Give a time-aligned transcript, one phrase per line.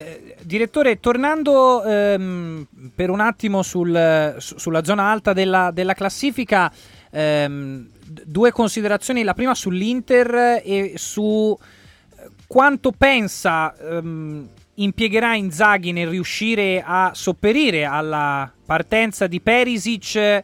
[0.00, 6.72] Eh, direttore, tornando ehm, per un attimo sul, su, sulla zona alta della, della classifica,
[7.10, 7.88] ehm,
[8.24, 9.24] due considerazioni.
[9.24, 17.84] La prima sull'Inter e su eh, quanto pensa ehm, impiegherà Inzaghi nel riuscire a sopperire
[17.84, 20.42] alla partenza di Perisic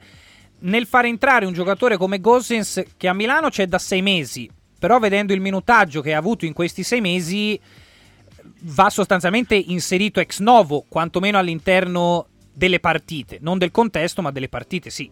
[0.58, 4.50] nel far entrare un giocatore come Gosens che a Milano c'è da sei mesi,
[4.80, 7.60] però vedendo il minutaggio che ha avuto in questi sei mesi
[8.66, 14.90] va sostanzialmente inserito ex novo, quantomeno all'interno delle partite, non del contesto, ma delle partite,
[14.90, 15.10] sì.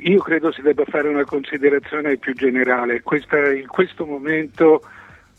[0.00, 3.02] Io credo si debba fare una considerazione più generale.
[3.02, 4.82] Questa, in questo momento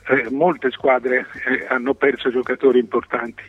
[0.08, 3.44] eh, molte squadre eh, hanno perso giocatori importanti.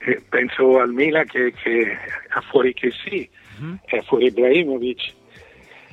[0.00, 1.96] Eh, penso al Milan che, che
[2.30, 3.28] ha fuori che sì,
[3.60, 3.74] mm-hmm.
[3.84, 5.12] è fuori Ibrahimovic,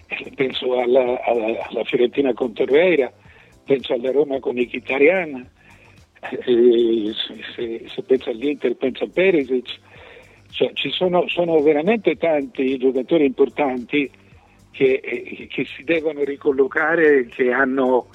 [0.08, 3.12] eh, penso alla, alla, alla Fiorentina con Torreira,
[3.66, 5.50] penso alla Roma con Mkhitaryan,
[6.30, 7.14] eh,
[7.56, 9.80] se, se, pensa all'Inter pensa a Perisic,
[10.52, 14.10] cioè, ci sono, sono, veramente tanti giocatori importanti
[14.72, 18.08] che, eh, che si devono ricollocare, che hanno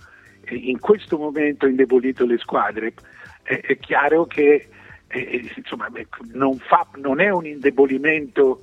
[0.44, 2.94] eh, in questo momento indebolito le squadre.
[3.42, 4.68] È, è chiaro che
[5.08, 5.88] eh, insomma,
[6.32, 8.62] non, fa, non, è un indebolimento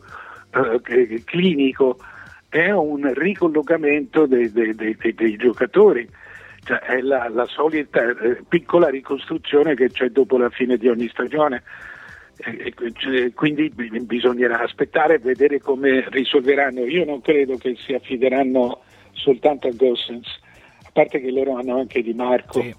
[0.54, 1.98] eh, clinico,
[2.50, 6.08] è un ricollocamento dei, dei, dei, dei giocatori
[6.68, 11.08] cioè è la, la solita eh, piccola ricostruzione che c'è dopo la fine di ogni
[11.08, 11.64] stagione.
[12.36, 16.82] E, cioè, quindi bisognerà aspettare e vedere come risolveranno.
[16.86, 18.82] Io non credo che si affideranno
[19.14, 20.28] soltanto a Gossens,
[20.84, 22.60] a parte che loro hanno anche Di Marco.
[22.60, 22.76] Sì.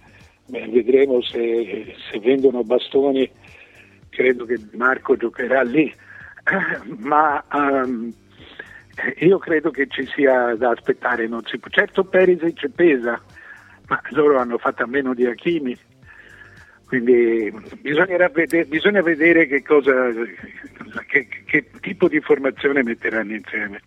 [0.49, 3.29] Beh, vedremo se, se, vendono bastoni,
[4.11, 5.91] credo che Di Marco giocherà lì.
[6.99, 8.13] Ma um,
[9.21, 11.27] io credo che ci sia da aspettare.
[11.47, 13.19] Si, certo Perisic pesa,
[13.89, 15.77] ma loro hanno fatto a meno di Hakimi,
[16.87, 17.53] quindi
[18.29, 20.11] vedere, bisogna vedere che, cosa,
[21.07, 23.81] che, che tipo di formazione metteranno insieme.